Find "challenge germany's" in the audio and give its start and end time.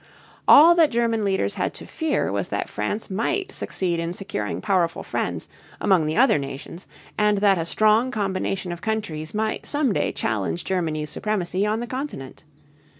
10.11-11.11